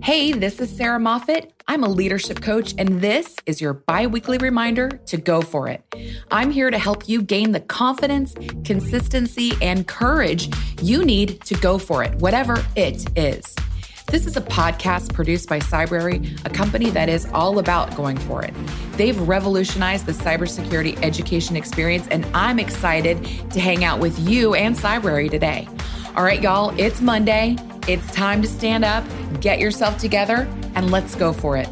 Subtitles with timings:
[0.00, 1.52] Hey, this is Sarah Moffat.
[1.68, 5.82] I'm a leadership coach, and this is your bi weekly reminder to go for it.
[6.30, 8.34] I'm here to help you gain the confidence,
[8.64, 10.48] consistency, and courage
[10.80, 13.54] you need to go for it, whatever it is.
[14.08, 18.42] This is a podcast produced by Cybrary, a company that is all about going for
[18.42, 18.54] it.
[18.92, 24.74] They've revolutionized the cybersecurity education experience, and I'm excited to hang out with you and
[24.74, 25.68] Cybrary today.
[26.16, 27.56] All right, y'all, it's Monday.
[27.88, 29.04] It's time to stand up,
[29.40, 31.68] get yourself together, and let's go for it.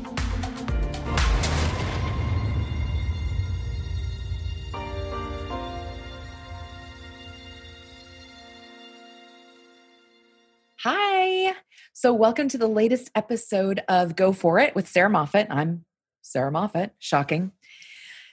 [10.79, 11.55] Hi.
[11.93, 15.47] So, welcome to the latest episode of Go For It with Sarah Moffat.
[15.49, 15.85] I'm
[16.23, 17.53] Sarah Moffat, shocking.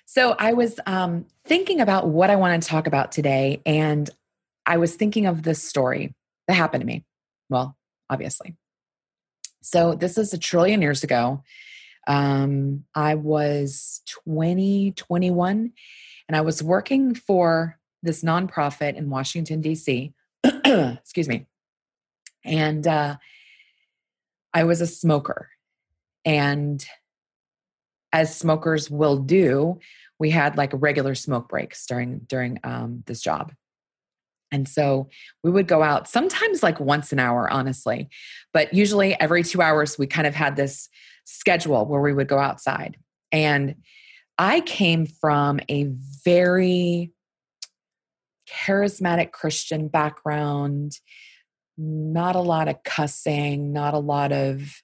[0.06, 4.09] So, I was um, thinking about what I want to talk about today, and
[4.66, 6.16] I was thinking of this story
[6.48, 7.04] that happened to me.
[7.50, 7.78] Well,
[8.10, 8.56] obviously.
[9.62, 11.44] So this is a trillion years ago.
[12.08, 15.73] Um, I was 20, 21,
[16.28, 20.14] and I was working for this nonprofit in Washington, D.C.
[20.44, 21.48] Excuse me.
[22.45, 23.18] And uh,
[24.53, 25.50] I was a smoker.
[26.23, 26.86] And
[28.14, 29.80] as smokers will do,
[30.20, 33.53] we had like regular smoke breaks during during um, this job.
[34.52, 35.09] And so
[35.44, 38.09] we would go out sometimes like once an hour, honestly,
[38.53, 40.90] but usually every two hours, we kind of had this
[41.26, 42.98] schedule where we would go outside.
[43.31, 43.75] And
[44.38, 45.90] I came from a
[46.23, 47.12] very
[48.50, 50.94] charismatic Christian background,
[51.78, 54.81] not a lot of cussing, not a lot of,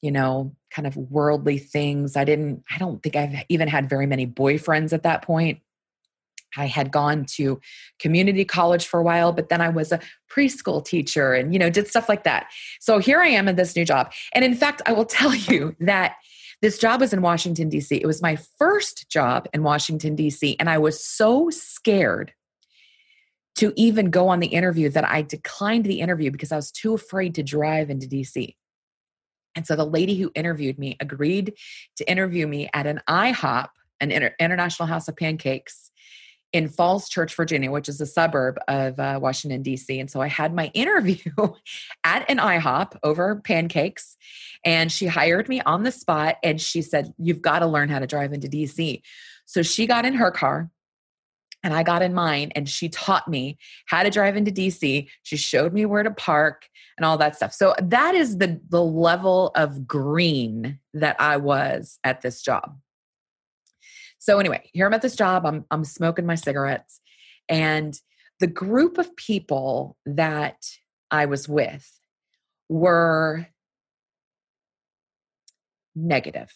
[0.00, 2.16] you know, kind of worldly things.
[2.16, 5.60] I didn't, I don't think I've even had very many boyfriends at that point.
[6.56, 7.60] I had gone to
[7.98, 11.70] community college for a while, but then I was a preschool teacher and, you know,
[11.70, 12.50] did stuff like that.
[12.80, 14.12] So here I am in this new job.
[14.34, 16.16] And in fact, I will tell you that
[16.60, 17.96] this job was in Washington, D.C.
[17.96, 20.56] It was my first job in Washington, D.C.
[20.58, 22.32] And I was so scared
[23.56, 26.94] to even go on the interview that I declined the interview because I was too
[26.94, 28.54] afraid to drive into DC.
[29.54, 31.54] And so the lady who interviewed me agreed
[31.96, 33.68] to interview me at an IHOP,
[34.00, 35.90] an International House of Pancakes,
[36.52, 39.98] in Falls Church, Virginia, which is a suburb of uh, Washington, D.C.
[39.98, 41.32] And so I had my interview
[42.04, 44.16] at an IHOP over pancakes.
[44.64, 47.98] And she hired me on the spot and she said, You've got to learn how
[47.98, 49.02] to drive into D.C.
[49.46, 50.70] So she got in her car
[51.62, 55.08] and I got in mine and she taught me how to drive into DC.
[55.22, 57.52] She showed me where to park and all that stuff.
[57.52, 62.78] So that is the the level of green that I was at this job.
[64.18, 65.46] So anyway, here I'm at this job.
[65.46, 67.00] I'm I'm smoking my cigarettes,
[67.48, 67.98] and
[68.40, 70.56] the group of people that
[71.10, 71.90] I was with
[72.68, 73.48] were
[75.94, 76.52] negative.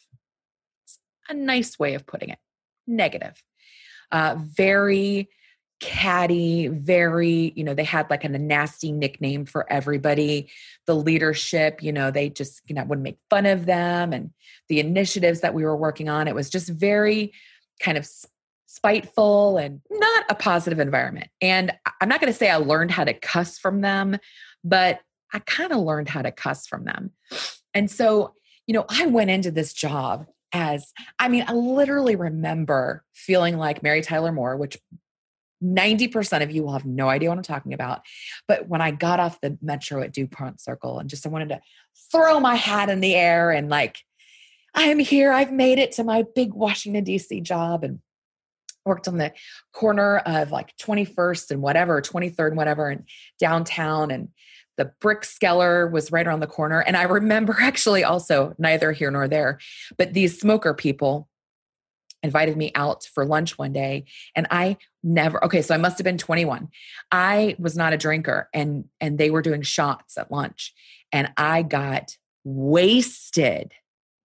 [0.84, 2.38] It's a nice way of putting it.
[2.86, 3.42] Negative.
[4.10, 5.28] Uh, very
[5.80, 10.48] catty, very, you know, they had like a nasty nickname for everybody.
[10.86, 14.30] The leadership, you know, they just, you know, would make fun of them and
[14.68, 16.28] the initiatives that we were working on.
[16.28, 17.32] It was just very
[17.80, 18.08] kind of
[18.66, 21.28] spiteful and not a positive environment.
[21.40, 24.18] And I'm not going to say I learned how to cuss from them,
[24.64, 25.00] but
[25.32, 27.10] I kind of learned how to cuss from them.
[27.74, 28.34] And so,
[28.66, 33.82] you know, I went into this job as I mean, I literally remember feeling like
[33.82, 34.78] Mary Tyler Moore, which
[35.62, 38.00] 90% of you will have no idea what I'm talking about.
[38.48, 41.60] But when I got off the metro at DuPont Circle and just I wanted to
[42.10, 43.98] throw my hat in the air and like
[44.74, 45.32] I'm here.
[45.32, 47.40] I've made it to my big Washington, D.C.
[47.40, 48.00] job and
[48.84, 49.32] worked on the
[49.72, 53.04] corner of like 21st and whatever, 23rd and whatever, and
[53.38, 54.10] downtown.
[54.10, 54.28] And
[54.76, 56.80] the Brickskeller was right around the corner.
[56.80, 59.58] And I remember actually also, neither here nor there,
[59.98, 61.28] but these smoker people
[62.22, 64.04] invited me out for lunch one day
[64.36, 66.68] and i never okay so i must have been 21
[67.10, 70.72] i was not a drinker and and they were doing shots at lunch
[71.10, 73.72] and i got wasted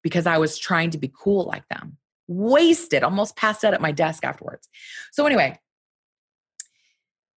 [0.07, 1.98] because I was trying to be cool like them.
[2.30, 4.69] Wasted, almost passed out at my desk afterwards.
[5.12, 5.59] So, anyway,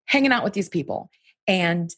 [0.05, 1.09] hanging out with these people.
[1.47, 1.91] And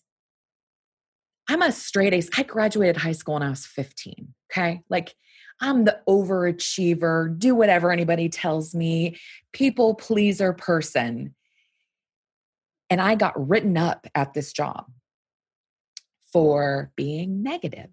[1.48, 2.30] I'm a straight ace.
[2.36, 4.32] I graduated high school when I was 15.
[4.52, 4.82] Okay.
[4.88, 5.16] Like,
[5.60, 9.18] I'm the overachiever, do whatever anybody tells me,
[9.52, 11.34] people pleaser person.
[12.88, 14.86] And I got written up at this job
[16.32, 17.90] for being negative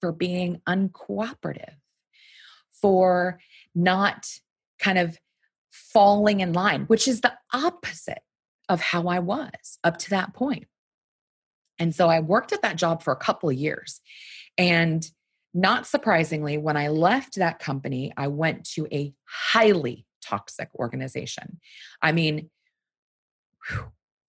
[0.00, 1.74] for being uncooperative,
[2.80, 3.38] for
[3.74, 4.26] not
[4.78, 5.18] kind of
[5.70, 8.22] falling in line, which is the opposite
[8.68, 10.66] of how I was up to that point.
[11.78, 14.00] And so I worked at that job for a couple of years.
[14.56, 15.08] And
[15.52, 21.60] not surprisingly, when I left that company, I went to a highly toxic organization.
[22.02, 22.50] I mean,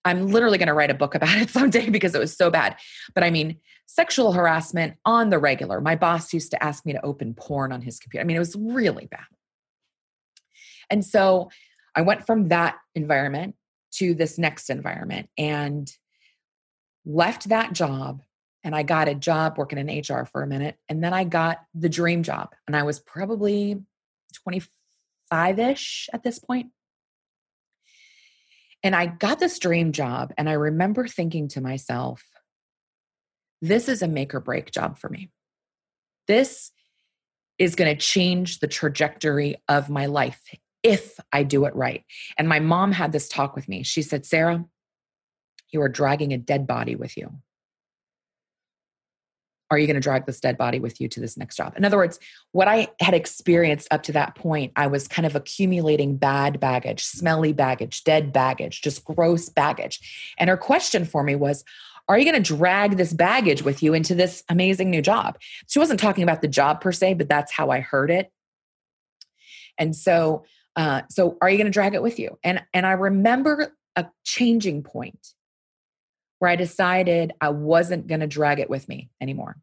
[0.08, 2.76] I'm literally going to write a book about it someday because it was so bad.
[3.14, 5.80] But I mean, sexual harassment on the regular.
[5.82, 8.22] My boss used to ask me to open porn on his computer.
[8.22, 9.26] I mean, it was really bad.
[10.90, 11.50] And so
[11.96, 13.56] I went from that environment
[13.94, 15.92] to this next environment and
[17.06, 18.22] left that job
[18.68, 20.76] and I got a job working in HR for a minute.
[20.90, 22.54] And then I got the dream job.
[22.68, 23.82] And I was probably
[24.44, 26.68] 25 ish at this point.
[28.84, 30.34] And I got this dream job.
[30.38, 32.24] And I remember thinking to myself,
[33.62, 35.30] this is a make or break job for me.
[36.28, 36.72] This
[37.58, 40.42] is going to change the trajectory of my life
[40.84, 42.04] if I do it right.
[42.38, 43.84] And my mom had this talk with me.
[43.84, 44.64] She said, Sarah,
[45.72, 47.32] you are dragging a dead body with you.
[49.70, 51.74] Are you going to drag this dead body with you to this next job?
[51.76, 52.20] In other words,
[52.52, 57.04] what I had experienced up to that point, I was kind of accumulating bad baggage,
[57.04, 60.34] smelly baggage, dead baggage, just gross baggage.
[60.38, 61.64] And her question for me was,
[62.10, 65.38] are you going to drag this baggage with you into this amazing new job?
[65.68, 68.32] She wasn't talking about the job per se, but that's how I heard it.
[69.78, 70.46] And so
[70.78, 72.38] uh, so are you going to drag it with you?
[72.44, 75.34] And and I remember a changing point
[76.40, 79.58] where I decided I wasn't going to drag it with me anymore.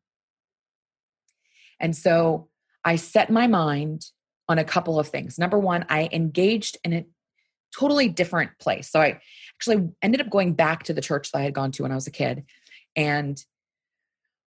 [1.81, 2.49] And so
[2.85, 4.07] I set my mind
[4.49, 5.39] on a couple of things.
[5.39, 7.07] Number one, I engaged in a
[7.77, 8.91] totally different place.
[8.91, 9.21] So I
[9.57, 11.97] actually ended up going back to the church that I had gone to when I
[11.97, 12.45] was a kid.
[12.95, 13.43] And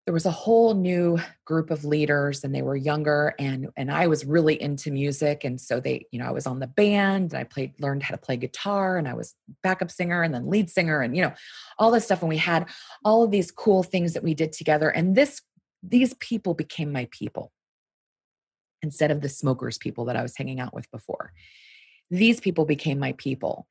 [0.06, 4.06] there was a whole new group of leaders and they were younger and and I
[4.06, 7.40] was really into music and so they you know I was on the band and
[7.40, 10.70] I played learned how to play guitar and I was backup singer and then lead
[10.70, 11.32] singer and you know
[11.78, 12.68] all this stuff and we had
[13.04, 15.42] all of these cool things that we did together and this
[15.82, 17.52] these people became my people
[18.82, 21.32] instead of the smokers people that I was hanging out with before.
[22.10, 23.66] These people became my people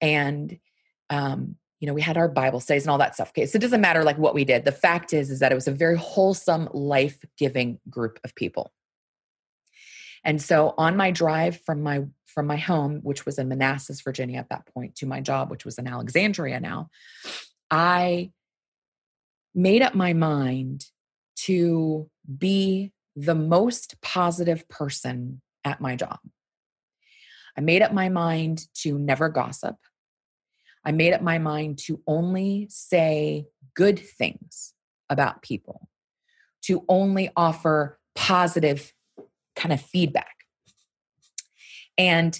[0.00, 0.58] and
[1.10, 3.28] um you know, we had our Bible studies and all that stuff.
[3.28, 3.44] Okay.
[3.44, 4.64] So it doesn't matter like what we did.
[4.64, 8.72] The fact is, is that it was a very wholesome, life giving group of people.
[10.24, 14.38] And so on my drive from my from my home, which was in Manassas, Virginia
[14.38, 16.88] at that point, to my job, which was in Alexandria now,
[17.70, 18.32] I
[19.54, 20.86] made up my mind
[21.40, 22.08] to
[22.38, 26.18] be the most positive person at my job.
[27.58, 29.76] I made up my mind to never gossip.
[30.84, 34.74] I made up my mind to only say good things
[35.08, 35.88] about people,
[36.62, 38.92] to only offer positive
[39.56, 40.34] kind of feedback.
[41.96, 42.38] And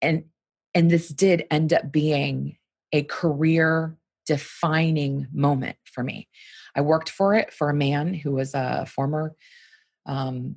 [0.00, 0.24] and
[0.74, 2.56] and this did end up being
[2.92, 3.96] a career
[4.26, 6.28] defining moment for me.
[6.76, 9.34] I worked for it for a man who was a former
[10.06, 10.56] um,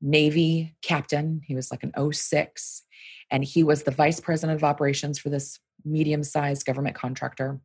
[0.00, 1.42] Navy captain.
[1.44, 2.84] He was like an 06,
[3.30, 7.60] and he was the vice president of operations for this medium sized government contractor.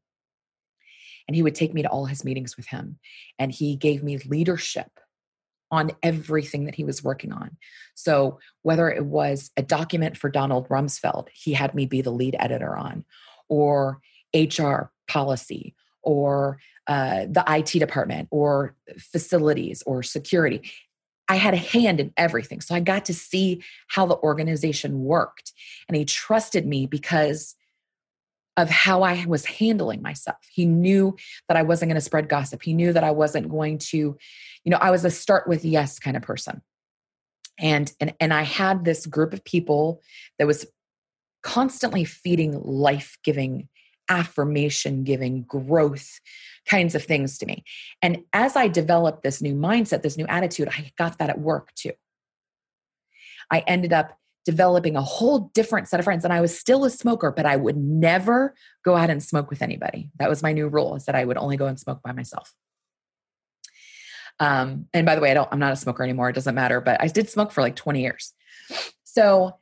[1.27, 2.99] And he would take me to all his meetings with him.
[3.39, 4.99] And he gave me leadership
[5.73, 7.57] on everything that he was working on.
[7.95, 12.35] So, whether it was a document for Donald Rumsfeld, he had me be the lead
[12.37, 13.05] editor on,
[13.49, 13.99] or
[14.35, 15.73] HR policy,
[16.03, 20.61] or uh, the IT department, or facilities, or security.
[21.27, 22.61] I had a hand in everything.
[22.61, 25.53] So I got to see how the organization worked.
[25.87, 27.55] And he trusted me because
[28.55, 30.37] of how I was handling myself.
[30.51, 31.15] He knew
[31.47, 32.61] that I wasn't going to spread gossip.
[32.61, 34.17] He knew that I wasn't going to, you
[34.71, 36.61] know, I was a start with yes kind of person.
[37.59, 40.01] And and and I had this group of people
[40.37, 40.65] that was
[41.41, 43.67] constantly feeding life-giving,
[44.09, 46.19] affirmation giving, growth
[46.65, 47.63] kinds of things to me.
[48.01, 51.73] And as I developed this new mindset, this new attitude, I got that at work
[51.75, 51.91] too.
[53.51, 56.23] I ended up developing a whole different set of friends.
[56.23, 59.61] And I was still a smoker, but I would never go out and smoke with
[59.61, 60.11] anybody.
[60.19, 62.53] That was my new rule is that I would only go and smoke by myself.
[64.39, 66.29] Um, and by the way, I don't, I'm not a smoker anymore.
[66.29, 68.33] It doesn't matter, but I did smoke for like 20 years.
[69.03, 69.57] So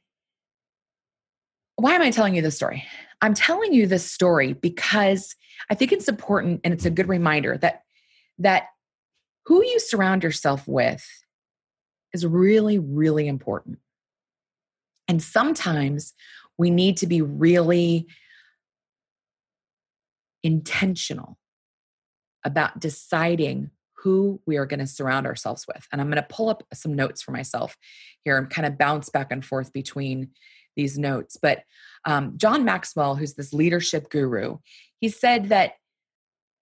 [1.75, 2.85] why am I telling you this story?
[3.21, 5.35] I'm telling you this story because
[5.69, 7.83] I think it's important and it's a good reminder that
[8.39, 8.63] that
[9.45, 11.05] who you surround yourself with
[12.13, 13.79] is really really important.
[15.11, 16.13] And sometimes
[16.57, 18.07] we need to be really
[20.41, 21.37] intentional
[22.45, 25.85] about deciding who we are going to surround ourselves with.
[25.91, 27.75] And I'm going to pull up some notes for myself
[28.23, 30.29] here and kind of bounce back and forth between
[30.77, 31.35] these notes.
[31.35, 31.63] But
[32.05, 34.59] um, John Maxwell, who's this leadership guru,
[35.01, 35.73] he said that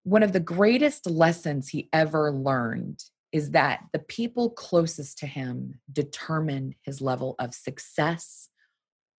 [0.06, 5.80] one of the greatest lessons he ever learned is that the people closest to him
[5.92, 8.50] determine his level of success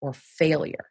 [0.01, 0.87] or failure.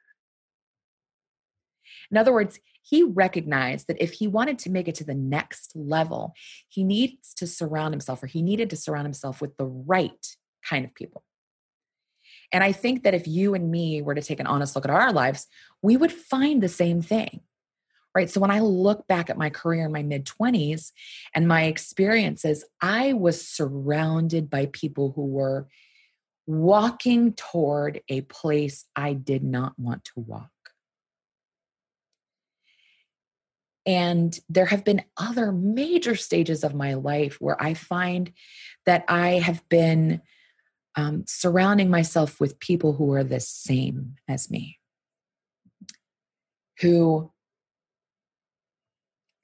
[2.11, 5.73] In other words, he recognized that if he wanted to make it to the next
[5.77, 6.33] level,
[6.69, 10.37] he needs to surround himself or he needed to surround himself with the right
[10.69, 11.23] kind of people.
[12.53, 14.91] And I think that if you and me were to take an honest look at
[14.91, 15.47] our lives,
[15.83, 17.41] we would find the same thing.
[18.15, 18.29] Right.
[18.29, 20.91] So when I look back at my career in my mid 20s
[21.33, 25.69] and my experiences, I was surrounded by people who were
[26.47, 30.51] walking toward a place I did not want to walk.
[33.87, 38.33] And there have been other major stages of my life where I find
[38.87, 40.21] that I have been
[40.97, 44.79] um, surrounding myself with people who are the same as me,
[46.81, 47.33] who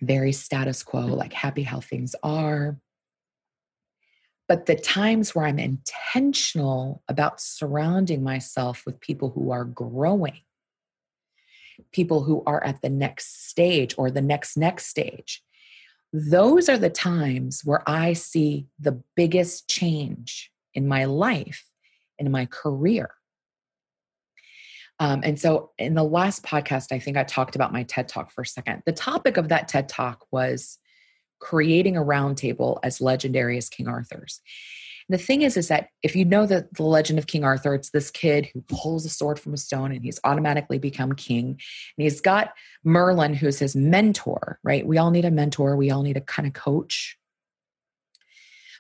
[0.00, 2.78] very status quo, like happy how things are.
[4.48, 10.40] But the times where I'm intentional about surrounding myself with people who are growing,
[11.92, 15.42] people who are at the next stage or the next next stage,
[16.12, 21.64] those are the times where I see the biggest change in my life,
[22.18, 23.10] in my career.
[24.98, 28.30] Um, and so, in the last podcast, I think I talked about my TED Talk
[28.30, 28.82] for a second.
[28.86, 30.78] The topic of that TED Talk was
[31.38, 34.40] creating a roundtable as legendary as King Arthur's.
[35.08, 37.74] And the thing is, is that if you know the, the legend of King Arthur,
[37.74, 41.48] it's this kid who pulls a sword from a stone and he's automatically become king.
[41.48, 41.58] And
[41.98, 44.86] he's got Merlin, who's his mentor, right?
[44.86, 45.76] We all need a mentor.
[45.76, 47.18] We all need a kind of coach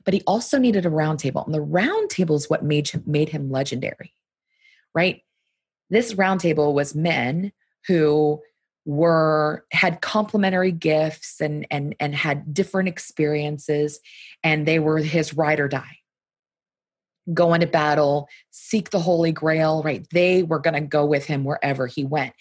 [0.06, 1.44] but he also needed a roundtable.
[1.44, 4.14] And the roundtable is what made made him legendary,
[4.94, 5.22] right?
[5.90, 7.52] This roundtable was men
[7.86, 8.40] who
[8.84, 13.98] were had complementary gifts and and and had different experiences
[14.44, 15.98] and they were his ride or die
[17.34, 21.42] go into battle seek the holy grail right they were going to go with him
[21.42, 22.32] wherever he went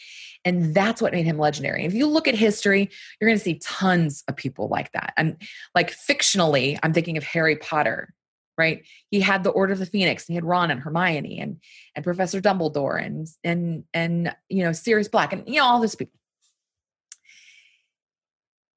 [0.46, 1.86] and that's what made him legendary.
[1.86, 5.14] if you look at history, you're going to see tons of people like that.
[5.18, 5.42] And
[5.74, 8.14] like fictionally, I'm thinking of Harry Potter,
[8.58, 8.86] right?
[9.10, 11.58] He had the Order of the Phoenix, he had Ron and Hermione and
[11.96, 15.96] and Professor Dumbledore and and and you know Sirius Black and you know all those
[15.96, 16.20] people.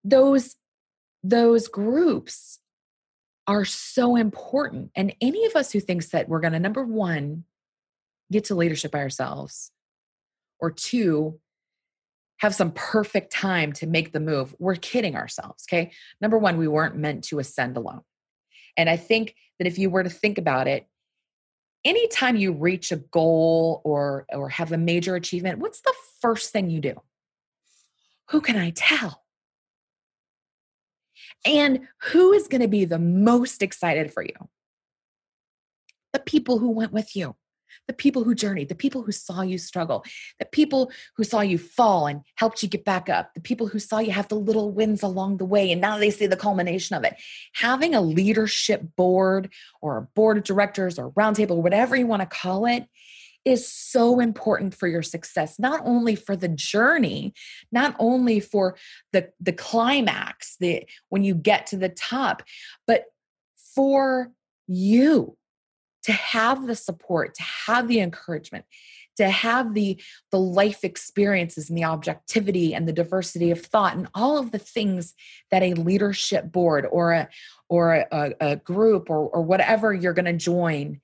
[0.04, 0.56] Those
[1.23, 2.61] those groups
[3.47, 4.90] are so important.
[4.94, 7.44] And any of us who thinks that we're going to number one
[8.30, 9.73] get to leadership by ourselves,
[10.61, 11.40] or two
[12.40, 15.64] have some perfect time to make the move, we're kidding ourselves.
[15.68, 15.92] Okay.
[16.20, 18.02] Number one, we weren't meant to ascend alone.
[18.78, 20.87] And I think that if you were to think about it,
[21.85, 26.70] anytime you reach a goal or or have a major achievement, what's the first thing
[26.70, 27.02] you do?
[28.30, 29.25] Who can I tell?
[31.44, 34.49] And who is going to be the most excited for you?
[36.12, 37.37] The people who went with you
[37.87, 40.04] the people who journeyed, the people who saw you struggle,
[40.38, 43.78] the people who saw you fall and helped you get back up, the people who
[43.78, 46.97] saw you have the little wins along the way, and now they see the culmination
[46.97, 47.14] of it.
[47.54, 52.26] Having a leadership board or a board of directors or roundtable, whatever you want to
[52.26, 52.87] call it,
[53.44, 57.32] is so important for your success not only for the journey
[57.73, 58.76] not only for
[59.12, 62.42] the the climax the when you get to the top
[62.87, 63.04] but
[63.75, 64.30] for
[64.66, 65.37] you
[66.04, 68.64] to have the support to have the encouragement
[69.18, 70.00] to have the
[70.30, 74.58] the life experiences and the objectivity and the diversity of thought and all of the
[74.58, 75.14] things
[75.50, 77.28] that a leadership board or a
[77.68, 81.00] or a, a group or, or whatever you're going to join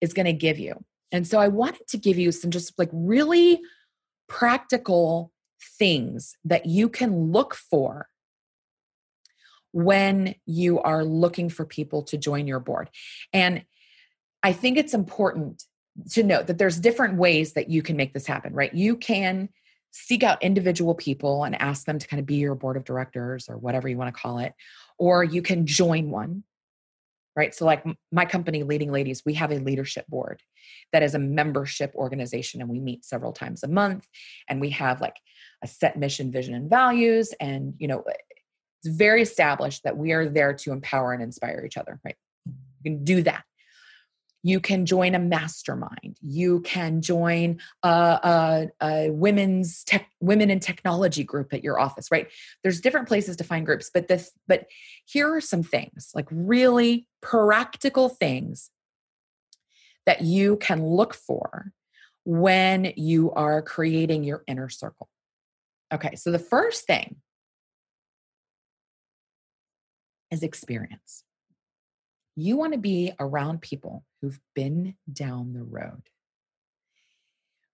[0.00, 0.82] is going to give you.
[1.12, 3.60] And so i wanted to give you some just like really
[4.28, 5.30] practical
[5.78, 8.08] things that you can look for
[9.72, 12.90] when you are looking for people to join your board.
[13.32, 13.64] And
[14.42, 15.64] I think it's important
[16.10, 18.72] to note that there's different ways that you can make this happen, right?
[18.72, 19.48] You can
[19.92, 23.48] seek out individual people and ask them to kind of be your board of directors
[23.48, 24.54] or whatever you want to call it,
[24.98, 26.44] or you can join one.
[27.34, 27.54] Right.
[27.54, 30.42] So, like my company, Leading Ladies, we have a leadership board
[30.92, 34.06] that is a membership organization, and we meet several times a month.
[34.48, 35.16] And we have like
[35.64, 37.32] a set mission, vision, and values.
[37.40, 38.12] And, you know, eh,
[38.84, 41.98] it's very established that we are there to empower and inspire each other.
[42.04, 42.16] Right.
[42.44, 43.44] You can do that
[44.42, 46.18] you can join a mastermind.
[46.20, 52.10] You can join a, a, a, women's tech women in technology group at your office
[52.10, 52.28] right?
[52.62, 54.66] There's different places to find groups but this but
[55.06, 58.70] here are some things like really practical things
[60.06, 61.72] that you can look for
[62.24, 65.08] when you are creating your inner circle.
[65.94, 67.16] Okay so the first thing
[70.30, 71.24] is experience
[72.34, 76.02] You want to be around people who've been down the road,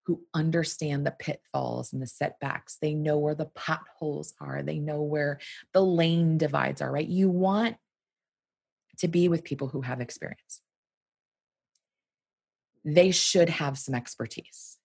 [0.07, 2.77] who understand the pitfalls and the setbacks.
[2.81, 5.39] They know where the potholes are, they know where
[5.73, 7.07] the lane divides are, right?
[7.07, 7.77] You want
[8.99, 10.61] to be with people who have experience.
[12.85, 14.79] They should have some expertise.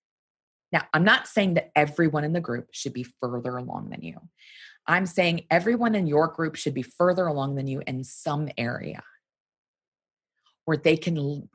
[0.71, 4.19] Now, I'm not saying that everyone in the group should be further along than you.
[4.85, 9.01] I'm saying everyone in your group should be further along than you in some area
[10.65, 11.49] where they can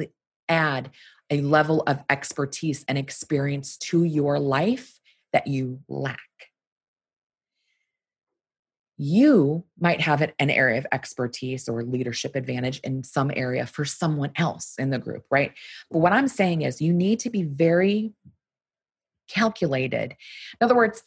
[0.49, 0.91] add
[1.31, 4.99] a level of expertise and experience to your life
[5.33, 6.21] that you lack.
[8.97, 14.33] You might have an area of expertise or leadership advantage in some area for someone
[14.35, 15.53] else in the group, right?
[15.91, 18.13] But what I'm saying is you need to be very
[19.29, 20.17] calculated.
[20.61, 21.03] In other words,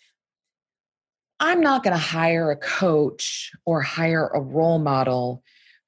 [1.39, 5.43] I'm not going to hire a coach or hire a role model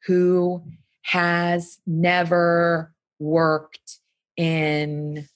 [0.07, 0.63] who
[1.03, 3.99] has never worked
[4.35, 5.27] in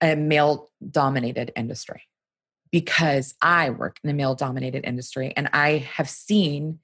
[0.00, 2.02] a male dominated industry
[2.70, 6.80] because I work in a male dominated industry and I have seen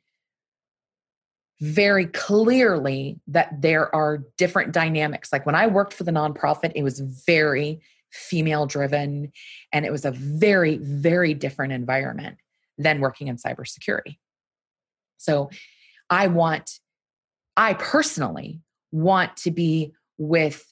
[1.61, 5.32] very clearly that there are different dynamics.
[5.32, 7.80] Like when I worked for the nonprofit, it was very
[8.11, 9.32] female driven
[9.73, 12.38] and it was a very, very different environment
[12.78, 14.18] than working in cybersecurity.
[15.18, 15.50] So
[16.12, 16.78] I want,
[17.57, 20.71] I personally want to be with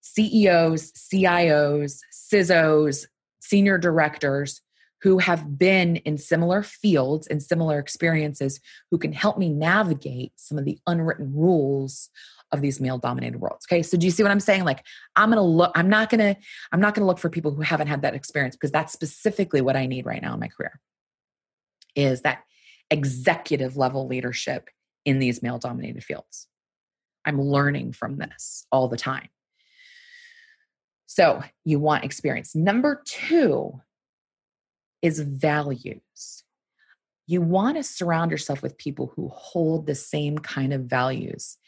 [0.00, 3.06] CEOs, CIOs, CISOs,
[3.38, 4.62] senior directors
[5.00, 8.58] who have been in similar fields and similar experiences
[8.90, 12.10] who can help me navigate some of the unwritten rules
[12.50, 13.82] of these male dominated worlds okay?
[13.82, 14.64] So do you see what i'm saying?
[14.64, 16.36] Like i'm gonna look i'm not gonna
[16.72, 19.76] i'm not gonna look for people who haven't had that experience because that's specifically what
[19.76, 20.80] i need right now in my career
[21.94, 22.44] is that
[22.94, 24.70] executive level leadership
[25.04, 26.46] in these male dominated fields.
[27.26, 29.28] I'm learning from this all the time.
[31.06, 32.54] So you want experience.
[32.54, 33.80] Number two
[35.02, 36.44] is values.
[37.26, 41.58] You want to surround yourself with people who hold the same kind of values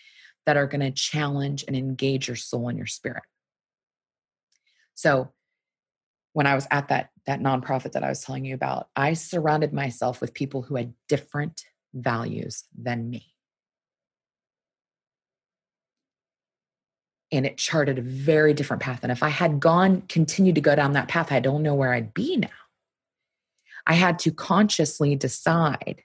[0.45, 3.25] that are going to challenge and engage your soul and your spirit.
[4.95, 5.33] So
[6.37, 9.73] when I was at that that nonprofit that I was telling you about, I surrounded
[9.73, 13.33] myself with people who had different values than me.
[17.33, 19.01] And it charted a very different path.
[19.03, 21.95] And if I had gone, continued to go down that path, I don't know where
[21.95, 22.49] I'd be now.
[23.87, 26.03] I had to consciously decide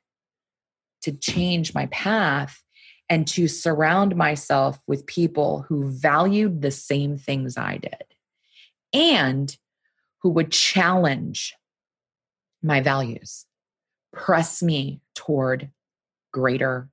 [1.02, 2.64] to change my path
[3.10, 8.06] and to surround myself with people who valued the same things I did
[8.94, 9.58] and
[10.22, 11.56] who would challenge
[12.62, 13.46] my values,
[14.14, 15.70] press me toward
[16.32, 16.90] greater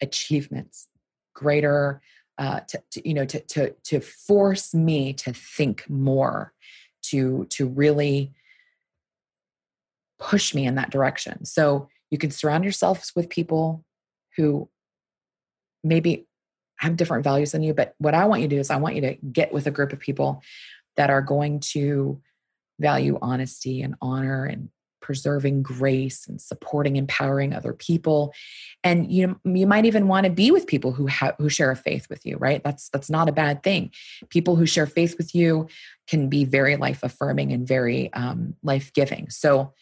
[0.00, 0.88] achievements,
[1.34, 2.00] greater,
[2.38, 6.52] uh, to, to, you know, to, to, to force me to think more,
[7.02, 8.32] to, to really
[10.18, 11.44] push me in that direction.
[11.44, 13.84] So you can surround yourselves with people
[14.36, 14.68] who
[15.84, 16.26] maybe
[16.76, 17.74] have different values than you.
[17.74, 19.70] But what I want you to do is I want you to get with a
[19.72, 20.42] group of people
[20.98, 22.20] that are going to
[22.78, 24.68] value honesty and honor and
[25.00, 28.34] preserving grace and supporting empowering other people.
[28.84, 31.06] And you you might even want to be with people who
[31.38, 32.62] who share a faith with you right?
[32.62, 33.90] That's that's not a bad thing.
[34.28, 35.68] People who share faith with you
[36.08, 39.72] can be very life affirming and very um, life giving so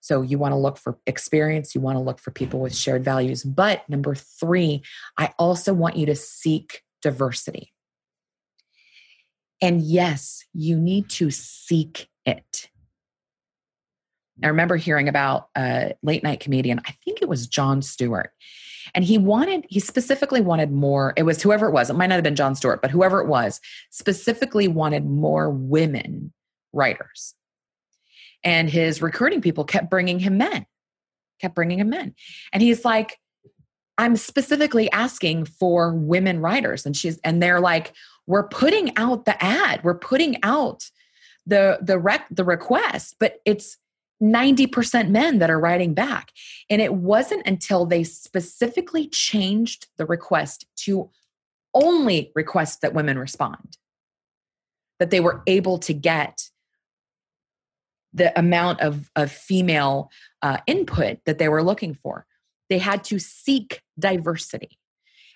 [0.00, 3.04] so you want to look for experience you want to look for people with shared
[3.04, 3.42] values.
[3.42, 4.82] But number 3
[5.16, 7.73] i also want you to seek diversity
[9.64, 12.68] and yes, you need to seek it.
[14.42, 18.32] I remember hearing about a late night comedian, I think it was Jon Stewart.
[18.94, 22.16] And he wanted, he specifically wanted more, it was whoever it was, it might not
[22.16, 26.34] have been Jon Stewart, but whoever it was, specifically wanted more women
[26.74, 27.34] writers.
[28.42, 30.66] And his recruiting people kept bringing him men,
[31.40, 32.14] kept bringing him men.
[32.52, 33.18] And he's like,
[33.96, 36.84] I'm specifically asking for women writers.
[36.84, 37.94] And she's, and they're like,
[38.26, 40.90] we're putting out the ad we're putting out
[41.46, 43.78] the the rec the request but it's
[44.22, 46.30] 90% men that are writing back.
[46.70, 51.10] And it wasn't until they specifically changed the request to
[51.74, 53.76] only request that women respond
[55.00, 56.50] that they were able to get
[58.12, 60.08] the amount of, of female
[60.40, 62.26] uh, input that they were looking for.
[62.70, 64.78] They had to seek diversity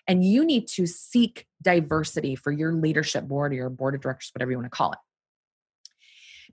[0.09, 4.31] and you need to seek diversity for your leadership board or your board of directors,
[4.35, 4.99] whatever you want to call it.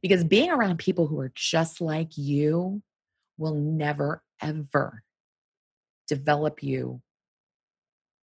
[0.01, 2.83] Because being around people who are just like you
[3.37, 5.03] will never, ever
[6.07, 7.01] develop you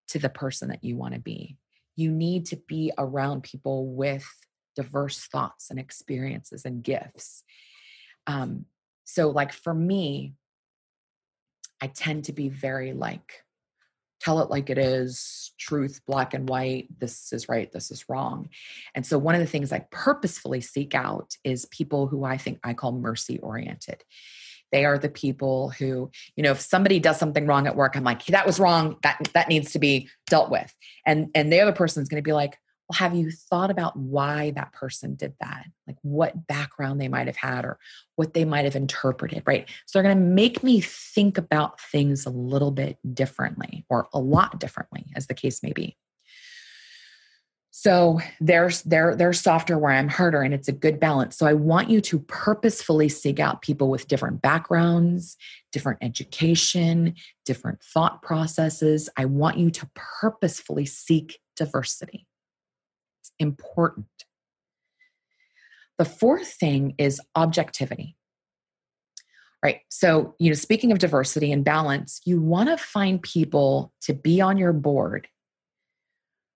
[0.09, 1.57] to the person that you want to be.
[1.95, 4.27] You need to be around people with
[4.75, 7.43] diverse thoughts and experiences and gifts.
[8.27, 8.65] Um,
[9.05, 10.33] so, like for me,
[11.81, 13.43] I tend to be very like,
[14.21, 18.49] tell it like it is, truth, black and white, this is right, this is wrong.
[18.95, 22.59] And so, one of the things I purposefully seek out is people who I think
[22.63, 24.03] I call mercy oriented.
[24.71, 28.05] They are the people who, you know, if somebody does something wrong at work, I'm
[28.05, 28.97] like, hey, that was wrong.
[29.03, 30.73] That that needs to be dealt with.
[31.05, 32.57] And and the other person's going to be like,
[32.91, 35.65] well, have you thought about why that person did that?
[35.87, 37.79] Like what background they might have had or
[38.17, 39.69] what they might have interpreted, right?
[39.85, 44.19] So they're going to make me think about things a little bit differently or a
[44.19, 45.95] lot differently, as the case may be.
[47.69, 51.37] So there's they're they're softer where I'm harder, and it's a good balance.
[51.37, 55.37] So I want you to purposefully seek out people with different backgrounds,
[55.71, 59.09] different education, different thought processes.
[59.15, 62.27] I want you to purposefully seek diversity.
[63.41, 64.05] Important.
[65.97, 68.15] The fourth thing is objectivity.
[69.63, 69.79] Right.
[69.89, 74.41] So, you know, speaking of diversity and balance, you want to find people to be
[74.41, 75.27] on your board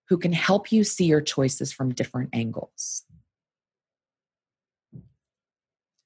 [0.09, 3.03] who can help you see your choices from different angles.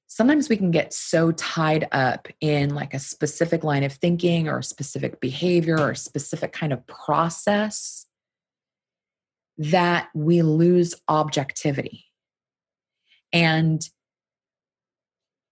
[0.06, 4.58] Sometimes we can get so tied up in like a specific line of thinking or
[4.58, 8.06] a specific behavior or a specific kind of process
[9.60, 12.06] that we lose objectivity.
[13.30, 13.86] And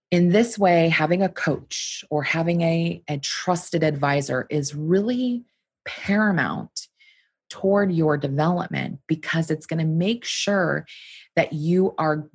[0.09, 5.45] in this way, having a coach or having a, a trusted advisor is really
[5.85, 6.87] paramount
[7.51, 10.87] toward your development because it's going to make sure
[11.35, 12.27] that you are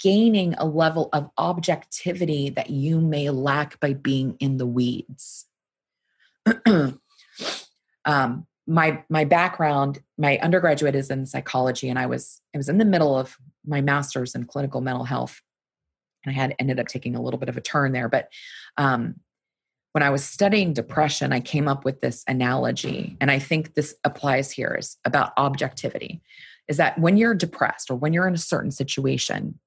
[0.00, 5.44] gaining a level of objectivity that you may lack by being in the weeds.
[8.06, 12.78] um, my my background, my undergraduate is in psychology, and I was I was in
[12.78, 15.40] the middle of my master's in clinical mental health,
[16.24, 18.08] and I had ended up taking a little bit of a turn there.
[18.08, 18.28] But
[18.76, 19.16] um,
[19.92, 23.94] when I was studying depression, I came up with this analogy, and I think this
[24.04, 26.20] applies here is about objectivity.
[26.68, 29.58] Is that when you're depressed or when you're in a certain situation,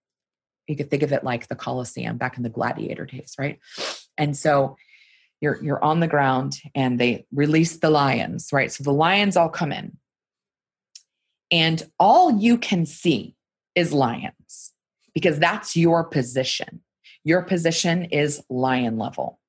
[0.67, 3.59] you could think of it like the Colosseum back in the gladiator days, right?
[4.15, 4.77] And so
[5.41, 8.71] you're you're on the ground and they release the lions, right?
[8.71, 9.97] So the lions all come in.
[11.51, 13.35] And all you can see
[13.75, 14.71] is lions
[15.13, 16.81] because that's your position.
[17.23, 19.41] Your position is lion level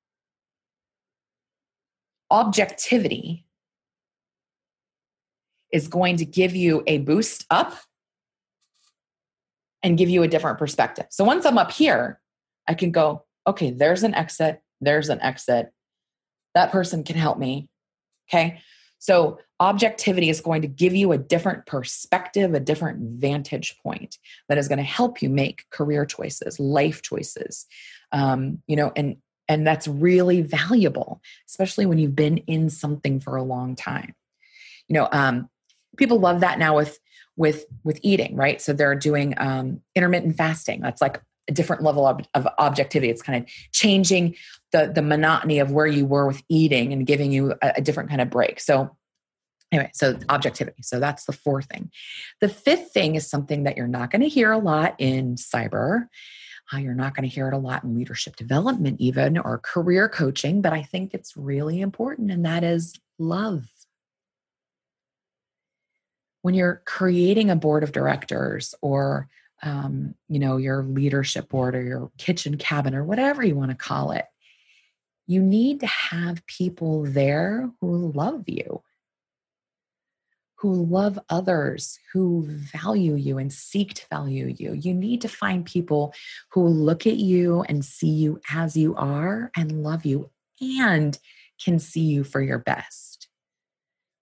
[2.33, 3.45] objectivity
[5.71, 7.77] is going to give you a boost up
[9.83, 11.05] and give you a different perspective.
[11.11, 12.19] So once I'm up here,
[12.67, 15.71] I can go, okay, there's an exit, there's an exit.
[16.55, 17.67] That person can help me.
[18.29, 18.59] Okay.
[18.99, 24.57] So objectivity is going to give you a different perspective, a different vantage point that
[24.57, 27.65] is going to help you make career choices, life choices,
[28.11, 29.17] um, you know, and
[29.49, 34.15] and that's really valuable, especially when you've been in something for a long time.
[34.87, 35.49] You know, um,
[35.97, 36.97] people love that now with
[37.35, 38.61] with with eating, right?
[38.61, 40.81] So they're doing um, intermittent fasting.
[40.81, 43.09] That's like a different level of, of objectivity.
[43.09, 44.35] It's kind of changing
[44.73, 48.09] the the monotony of where you were with eating and giving you a, a different
[48.09, 48.59] kind of break.
[48.59, 48.95] So
[49.71, 50.83] anyway, so objectivity.
[50.83, 51.89] So that's the fourth thing.
[52.41, 56.07] The fifth thing is something that you're not going to hear a lot in cyber
[56.71, 60.07] uh, you're not going to hear it a lot in leadership development, even or career
[60.07, 63.65] coaching, but I think it's really important, and that is love.
[66.41, 69.27] When you're creating a board of directors or
[69.61, 73.77] um, you know your leadership board or your kitchen cabinet or whatever you want to
[73.77, 74.25] call it
[75.27, 78.83] you need to have people there who love you
[80.63, 84.71] who love others, who value you and seek to value you.
[84.71, 86.13] You need to find people
[86.51, 90.29] who look at you and see you as you are and love you
[90.61, 91.19] and
[91.61, 93.27] can see you for your best.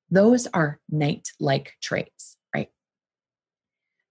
[0.10, 2.72] Those are knight like traits, right?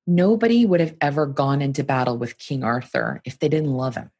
[0.07, 4.13] Nobody would have ever gone into battle with King Arthur if they didn't love him.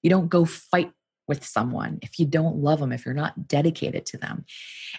[0.00, 0.92] You don't go fight
[1.28, 4.44] with someone if you don't love them, if you're not dedicated to them.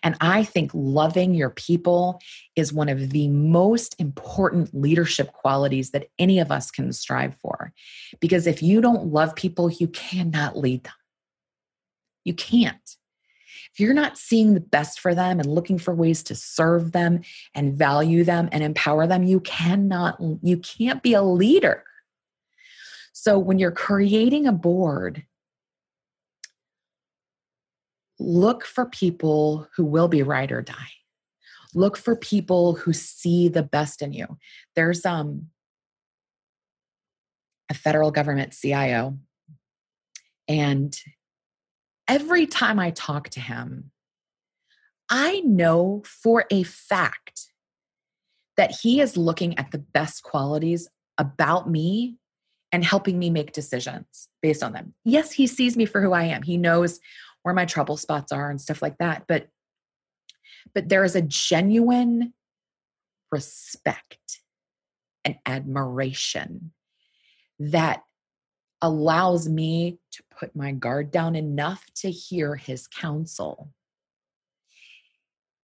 [0.04, 2.22] And I think loving your people
[2.56, 7.74] is one of the most important leadership qualities that any of us can strive for.
[8.20, 10.94] Because if you don't love people, you cannot lead them.
[12.24, 12.96] You can't.
[13.74, 17.22] If you're not seeing the best for them and looking for ways to serve them
[17.54, 21.84] and value them and empower them, you cannot, you can't be a leader.
[23.14, 25.24] So when you're creating a board,
[28.20, 30.92] look for people who will be ride or die.
[31.74, 34.38] Look for people who see the best in you.
[34.76, 35.48] There's um
[37.70, 39.18] a federal government CIO
[40.48, 41.00] and
[42.08, 43.92] every time I talk to him,
[45.10, 47.52] I know for a fact
[48.58, 52.18] that he is looking at the best qualities about me
[52.72, 54.94] and helping me make decisions based on them.
[55.06, 56.42] Yes, he sees me for who I am.
[56.42, 57.00] He knows
[57.44, 59.48] where my trouble spots are and stuff like that, but
[60.74, 62.34] but there is a genuine
[63.32, 64.42] respect
[65.24, 66.72] and admiration
[67.60, 68.04] that
[68.82, 73.74] allows me to put my guard down enough to hear his counsel.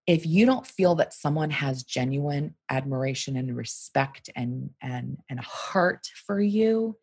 [0.05, 6.07] If you don't feel that someone has genuine admiration and respect and and and heart
[6.27, 6.97] for you,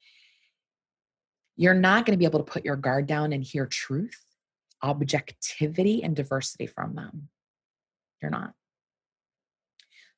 [1.57, 4.21] you're not going to be able to put your guard down and hear truth,
[4.83, 7.29] objectivity and diversity from them.
[8.21, 8.55] You're not.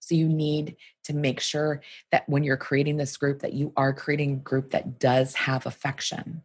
[0.01, 1.81] So you need to make sure
[2.13, 5.67] that when you're creating this group that you are creating a group that does have
[5.67, 6.43] affection.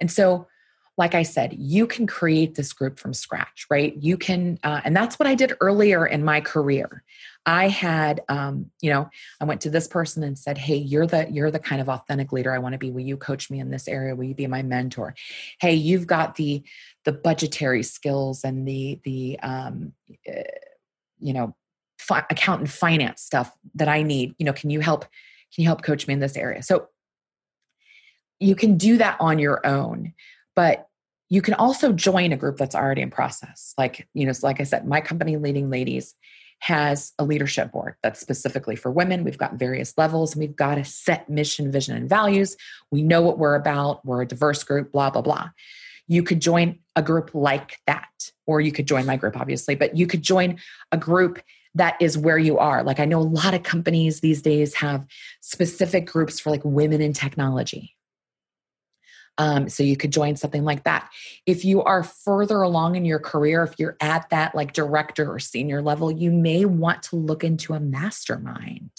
[0.00, 0.48] And so
[0.98, 3.94] like I said, you can create this group from scratch, right?
[3.96, 7.02] You can, uh, and that's what I did earlier in my career.
[7.44, 11.28] I had, um, you know, I went to this person and said, "Hey, you're the
[11.30, 12.90] you're the kind of authentic leader I want to be.
[12.90, 14.16] Will you coach me in this area?
[14.16, 15.14] Will you be my mentor?
[15.60, 16.64] Hey, you've got the
[17.06, 19.92] the budgetary skills and the the um,
[20.28, 20.42] uh,
[21.18, 21.56] you know
[21.98, 24.34] fi- accountant finance stuff that I need.
[24.38, 25.02] You know, can you help?
[25.54, 26.62] Can you help coach me in this area?
[26.62, 26.88] So
[28.38, 30.12] you can do that on your own,
[30.54, 30.88] but
[31.28, 33.72] you can also join a group that's already in process.
[33.78, 36.14] Like, you know, like I said, my company, Leading Ladies,
[36.60, 39.24] has a leadership board that's specifically for women.
[39.24, 42.56] We've got various levels and we've got a set mission, vision, and values.
[42.90, 44.04] We know what we're about.
[44.04, 45.50] We're a diverse group, blah, blah, blah.
[46.06, 49.96] You could join a group like that, or you could join my group, obviously, but
[49.96, 50.58] you could join
[50.92, 51.40] a group
[51.74, 52.82] that is where you are.
[52.82, 55.06] Like I know a lot of companies these days have
[55.40, 57.96] specific groups for like women in technology.
[59.38, 61.10] Um, so you could join something like that.
[61.44, 65.38] If you are further along in your career, if you're at that like director or
[65.38, 68.90] senior level, you may want to look into a mastermind,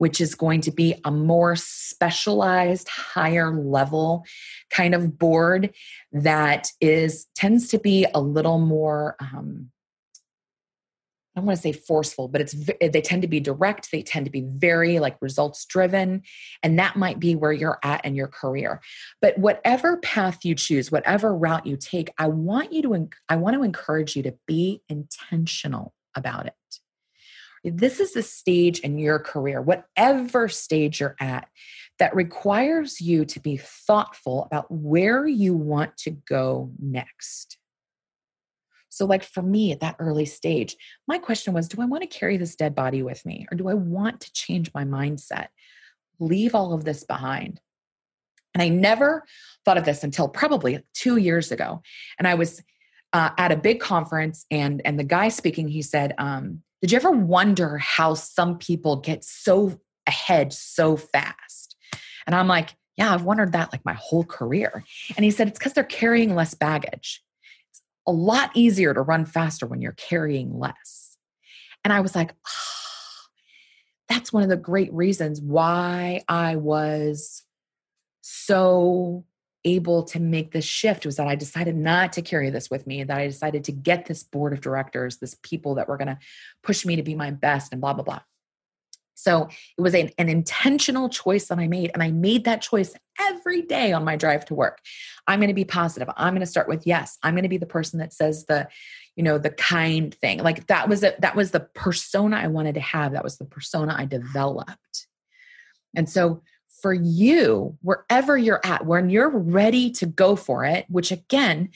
[0.00, 4.24] which is going to be a more specialized, higher level
[4.70, 5.74] kind of board
[6.10, 9.70] that is tends to be a little more um,
[11.36, 13.92] I don't want to say forceful, but it's they tend to be direct.
[13.92, 16.22] They tend to be very like results driven,
[16.62, 18.80] and that might be where you're at in your career.
[19.20, 23.54] But whatever path you choose, whatever route you take, I want you to I want
[23.54, 26.54] to encourage you to be intentional about it.
[27.62, 31.48] This is the stage in your career, whatever stage you're at,
[31.98, 37.58] that requires you to be thoughtful about where you want to go next.
[38.88, 42.08] So, like for me at that early stage, my question was do I want to
[42.08, 45.48] carry this dead body with me or do I want to change my mindset?
[46.18, 47.60] Leave all of this behind.
[48.54, 49.24] And I never
[49.64, 51.82] thought of this until probably two years ago.
[52.18, 52.62] And I was
[53.12, 56.96] uh, at a big conference, and and the guy speaking, he said, um, "Did you
[56.96, 61.76] ever wonder how some people get so ahead so fast?"
[62.26, 64.84] And I'm like, "Yeah, I've wondered that like my whole career."
[65.16, 67.22] And he said, "It's because they're carrying less baggage."
[67.70, 71.10] It's a lot easier to run faster when you're carrying less.
[71.84, 73.28] And I was like, oh,
[74.08, 77.44] that's one of the great reasons why I was
[78.20, 79.24] so
[79.64, 83.04] able to make this shift was that I decided not to carry this with me,
[83.04, 86.18] that I decided to get this board of directors, this people that were going to
[86.62, 88.20] push me to be my best and blah, blah, blah.
[89.14, 91.90] So it was an, an, intentional choice that I made.
[91.92, 94.78] And I made that choice every day on my drive to work.
[95.26, 96.08] I'm going to be positive.
[96.16, 97.18] I'm going to start with yes.
[97.22, 98.66] I'm going to be the person that says the,
[99.16, 100.38] you know, the kind thing.
[100.42, 101.20] Like that was it.
[101.20, 103.12] That was the persona I wanted to have.
[103.12, 105.06] That was the persona I developed.
[105.94, 106.42] And so
[106.80, 111.70] for you, wherever you're at, when you're ready to go for it, which again,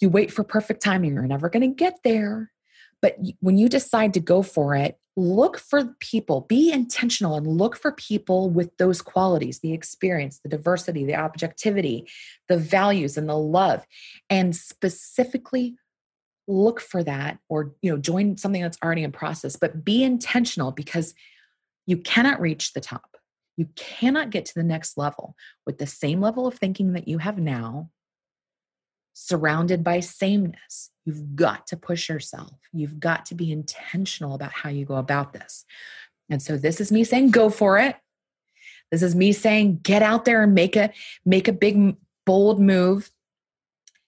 [0.00, 2.52] you wait for perfect timing, you're never going to get there.
[3.00, 7.76] But when you decide to go for it, look for people, be intentional and look
[7.76, 12.08] for people with those qualities the experience, the diversity, the objectivity,
[12.48, 13.84] the values, and the love.
[14.30, 15.76] And specifically
[16.48, 20.72] look for that or you know join something that's already in process but be intentional
[20.72, 21.14] because
[21.86, 23.17] you cannot reach the top
[23.58, 25.34] you cannot get to the next level
[25.66, 27.90] with the same level of thinking that you have now
[29.14, 30.90] surrounded by sameness.
[31.04, 32.52] You've got to push yourself.
[32.72, 35.64] You've got to be intentional about how you go about this.
[36.30, 37.96] And so this is me saying go for it.
[38.92, 40.92] This is me saying get out there and make a
[41.26, 43.10] make a big bold move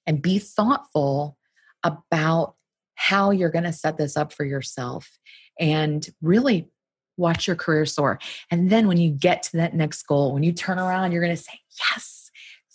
[0.07, 1.37] and be thoughtful
[1.83, 2.55] about
[2.95, 5.19] how you're going to set this up for yourself
[5.59, 6.71] and really
[7.21, 8.19] watch your career soar.
[8.51, 11.37] And then when you get to that next goal, when you turn around, you're going
[11.37, 11.61] to say,
[11.93, 12.31] Yes,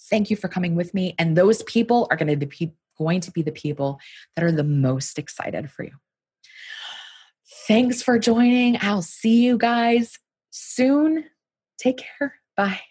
[0.10, 1.15] thank you for coming with me.
[1.19, 3.99] And those people are going to be going to be the people
[4.36, 5.91] that are the most excited for you.
[7.67, 8.77] Thanks for joining.
[8.79, 10.19] I'll see you guys
[10.51, 11.25] soon.
[11.77, 12.36] Take care.
[12.55, 12.81] Bye.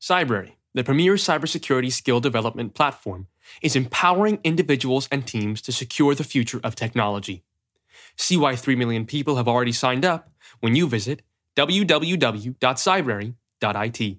[0.00, 3.28] Cybrary, the premier cybersecurity skill development platform,
[3.62, 7.44] is empowering individuals and teams to secure the future of technology.
[8.16, 10.30] See why 3 million people have already signed up
[10.60, 11.22] when you visit
[11.56, 14.18] www.cybrary.it.